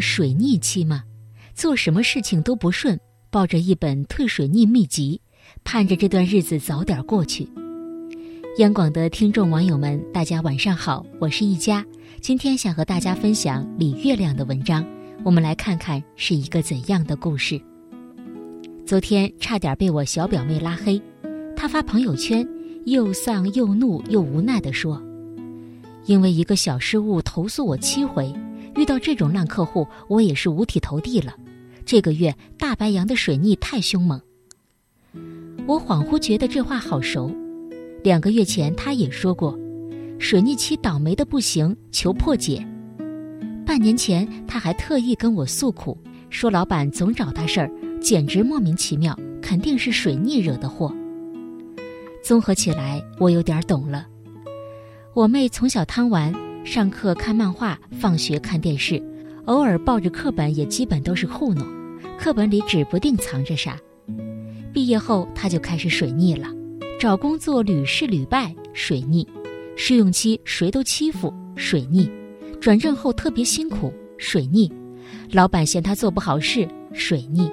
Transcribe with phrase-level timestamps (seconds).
[0.00, 1.04] 水逆期吗？
[1.54, 2.98] 做什么事情都不顺，
[3.30, 5.20] 抱着一本退水逆秘籍，
[5.64, 7.48] 盼着这段日子早点过去。
[8.58, 11.84] 央广的听众网友们，大家晚上好，我是一佳，
[12.20, 14.86] 今天想和大家分享李月亮的文章，
[15.24, 17.60] 我们来看看是一个怎样的故事。
[18.86, 21.00] 昨天差点被我小表妹拉黑，
[21.56, 22.46] 她发朋友圈，
[22.84, 25.02] 又丧又怒又无奈地说
[26.06, 28.32] ：“因为一个小失误投诉我七回，
[28.76, 31.34] 遇到这种烂客户，我也是五体投地了。”
[31.86, 34.20] 这个月大白羊的水逆太凶猛，
[35.68, 37.32] 我恍惚觉得这话好熟。
[38.02, 39.56] 两个月前他也说过，
[40.18, 42.66] 水逆期倒霉的不行，求破解。
[43.64, 45.96] 半年前他还特意跟我诉苦，
[46.28, 47.70] 说老板总找他事儿，
[48.00, 50.92] 简直莫名其妙，肯定是水逆惹的祸。
[52.22, 54.08] 综合起来，我有点懂了。
[55.14, 56.34] 我妹从小贪玩，
[56.66, 59.00] 上课看漫画，放学看电视，
[59.44, 61.64] 偶尔抱着课本也基本都是糊弄。
[62.18, 63.78] 课本里指不定藏着啥。
[64.74, 66.48] 毕业后他就开始水逆了，
[66.98, 69.24] 找工作屡试屡败，水逆；
[69.76, 72.10] 试用期谁都欺负，水逆；
[72.60, 74.68] 转正后特别辛苦，水逆；
[75.30, 77.48] 老板嫌他做不好事，水逆。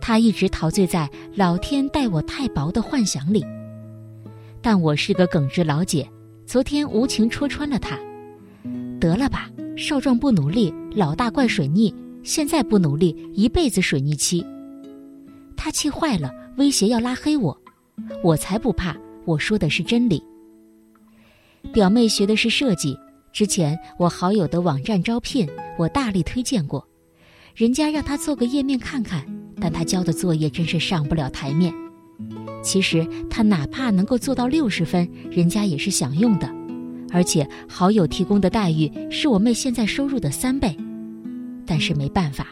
[0.00, 3.44] 他一直陶醉在老天待我太薄的幻想里。
[4.62, 6.08] 但我是个耿直老姐，
[6.48, 7.98] 昨天无情戳穿了他。
[8.98, 11.94] 得了吧，少壮不努力，老大怪水逆。
[12.22, 14.42] 现在不努力，一辈子水逆期。
[15.58, 17.54] 他气坏了，威胁要拉黑我，
[18.24, 18.96] 我才不怕。
[19.26, 20.24] 我说的是真理。
[21.70, 22.98] 表妹学的是设计，
[23.30, 25.46] 之前我好友的网站招聘，
[25.76, 26.82] 我大力推荐过，
[27.54, 29.22] 人家让她做个页面看看，
[29.60, 31.70] 但她交的作业真是上不了台面。
[32.62, 36.52] 其实他哪怕能够做到六十分，人家也是想用的，
[37.10, 40.76] 而且好友提供的待遇是我妹现在收入的三倍。
[41.64, 42.48] 但是没办法，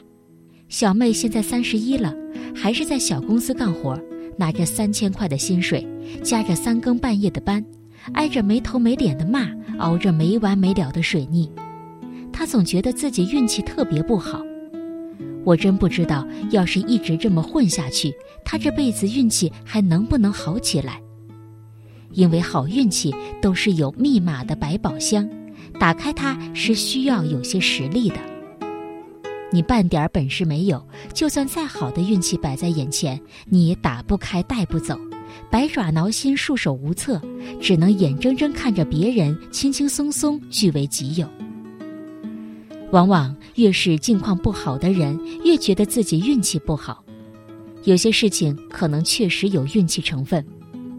[0.68, 2.14] 小妹现在三十一了，
[2.54, 3.98] 还是在小公司干活，
[4.36, 5.86] 拿着三千块的薪水，
[6.22, 7.64] 加着三更半夜的班，
[8.12, 11.50] 挨着没头没脸的骂，熬着没完没了的水逆。
[12.32, 14.42] 她总觉得自己运气特别不好。
[15.46, 18.12] 我真不知道，要是一直这么混下去，
[18.44, 21.00] 他这辈子运气还能不能好起来？
[22.10, 25.28] 因为好运气都是有密码的百宝箱，
[25.78, 28.16] 打开它是需要有些实力的。
[29.52, 30.84] 你半点本事没有，
[31.14, 34.98] 就算再好的运气摆在眼前，你也打不开、带不走，
[35.48, 37.22] 百爪挠心、束手无策，
[37.60, 41.28] 只能眼睁睁看着别人轻轻松松据为己有。
[42.92, 47.04] 往往越是境况不好的人，越觉得自己运气不好。
[47.84, 50.44] 有些事情可能确实有运气成分，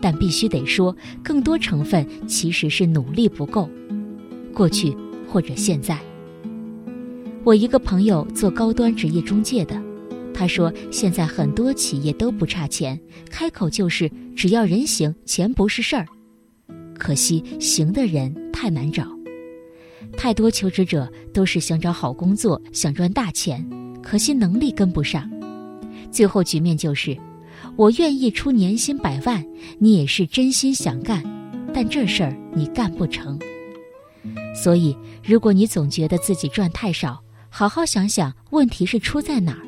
[0.02, 3.70] 但必须得说，更多成分其实是努力不够。
[4.54, 4.96] 过去
[5.30, 6.00] 或者现在。
[7.44, 9.82] 我一个朋友做高端职业中介的，
[10.34, 13.00] 他说现在很多企业都不差钱，
[13.30, 16.06] 开口就是只要人行，钱不是事儿。
[16.98, 19.17] 可惜行的人太难找，
[20.18, 23.66] 太多求职者都是想找好工作，想赚大钱，
[24.02, 25.30] 可惜能力跟不上。
[26.12, 27.16] 最后局面就是，
[27.76, 29.46] 我愿意出年薪百万，
[29.78, 31.24] 你也是真心想干，
[31.72, 33.38] 但这事儿你干不成。
[34.56, 39.62] 所以，如果你总觉得自己赚太少，好好想想，问题是出在哪儿？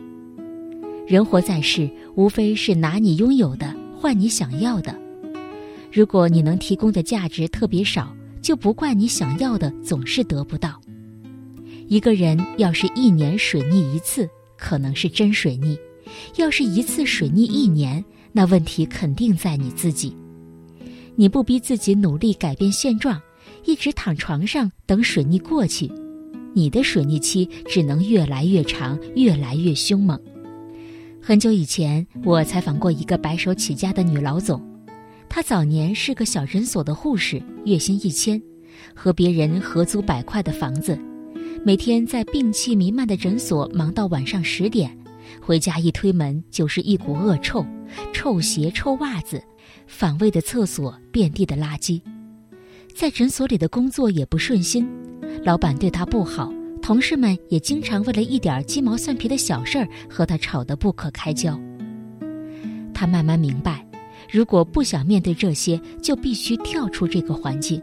[1.07, 4.99] 人活在世，无非是拿你拥有的换你想要的。
[5.91, 8.15] 如果你能提供的价值特别少，
[8.49, 10.81] 就不怪你想要的总是得不到。
[11.87, 14.27] 一个人要是一年水逆一次，
[14.57, 15.77] 可能是真水逆；
[16.35, 20.17] 要是一次水逆一年，那问题肯定在你自己。
[21.15, 23.21] 你不逼自己努力改变现状，
[23.65, 25.87] 一直躺床上等水逆过去。
[26.55, 30.19] 你的水逆期只能越来越长，越来越凶猛。
[31.21, 34.59] 很久以前，我采访过一个白手起家的女老总，
[35.29, 38.41] 她早年是个小诊所的护士，月薪一千，
[38.95, 40.97] 和别人合租百块的房子，
[41.63, 44.97] 每天在病气弥漫的诊所忙到晚上十点，
[45.41, 47.65] 回家一推门就是一股恶臭，
[48.13, 49.41] 臭鞋、臭袜子，
[49.87, 52.01] 反胃的厕所，遍地的垃圾，
[52.95, 54.87] 在诊所里的工作也不顺心。
[55.43, 56.51] 老板对他不好，
[56.81, 61.59] 同事们也经常为了一点鸡毛蒜皮的小事儿和他吵得不可开交。
[62.93, 63.85] 他慢慢明白，
[64.29, 67.81] 如果不想面对这些，就必须跳出这个环境。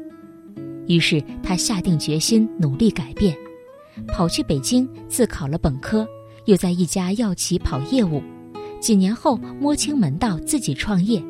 [0.87, 3.37] 于是他下定决心努力改变，
[4.09, 6.07] 跑去北京自考了本科，
[6.45, 8.23] 又在一家药企跑业务，
[8.81, 11.23] 几年后摸清门道自己创业，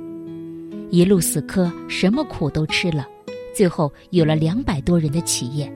[0.91, 3.07] 一路死磕，什么苦都吃了，
[3.55, 5.73] 最后有了两百多人的企业。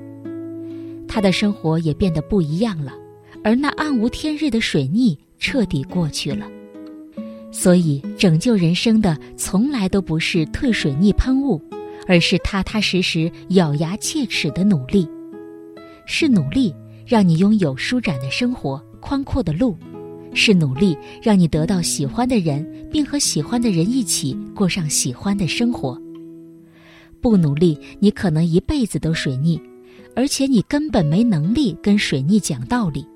[1.09, 2.93] 他的生活也变得不一样了，
[3.43, 6.47] 而那暗无天日的水逆彻底过去了。
[7.53, 11.61] 所以，拯救人生的从来都不是退水逆喷雾，
[12.10, 15.08] 而是踏踏实实、咬牙切齿的努力。
[16.06, 16.74] 是努力
[17.06, 19.78] 让你拥有舒展的生活、宽阔的路；
[20.34, 25.96] 是努力让你得到喜欢的人，并和喜欢的人一起过上喜欢的生活。
[27.20, 29.62] 不努力，你可能一辈子都水逆，
[30.16, 33.06] 而且你根本没能力跟水逆讲道理。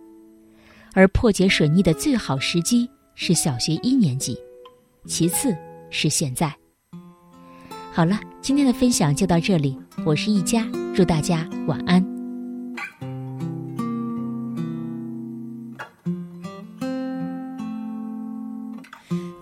[0.93, 2.89] 而破解水逆的最好时机。
[3.17, 4.37] 是小学一年级，
[5.07, 5.57] 其次
[5.89, 6.53] 是现在。
[7.95, 12.05] 好了，今天的分享就到这里，我是一佳，祝大家晚安。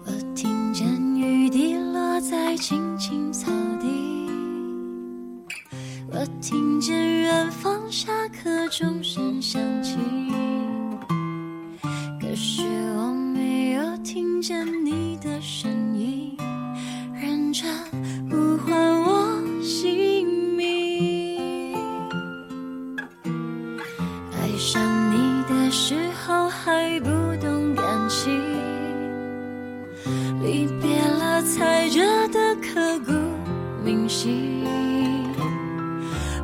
[0.04, 3.50] 我听见雨滴落在青青草
[3.80, 3.86] 地，
[6.10, 9.96] 我听见远方下课钟声响起。
[12.20, 12.60] 可是
[12.98, 16.36] 我没有听见你的声音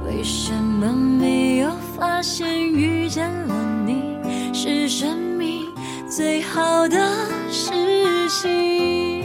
[0.09, 3.55] 为什么没有发现遇见了
[3.87, 4.17] 你？
[4.55, 5.67] 是生命
[6.09, 6.99] 最好的
[7.51, 7.71] 事
[8.29, 9.21] 情？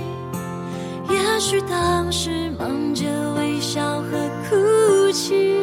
[1.09, 3.05] 也许当时忙着
[3.37, 5.62] 微笑和哭泣，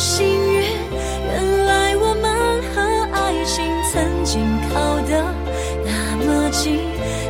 [0.00, 0.64] 幸运，
[1.28, 2.24] 原来我们
[2.72, 2.80] 和
[3.12, 3.62] 爱情
[3.92, 4.40] 曾经
[4.72, 5.12] 靠得
[5.84, 6.80] 那么近，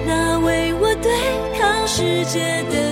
[0.06, 1.10] 那为我对
[1.58, 2.89] 抗世界的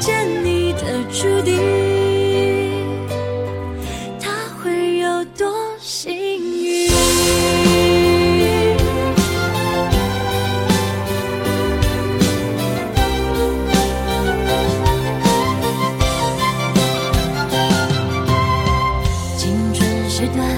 [0.00, 1.54] 见你的注定，
[4.18, 5.46] 他会有多
[5.78, 6.88] 幸运？
[19.36, 20.48] 青春是短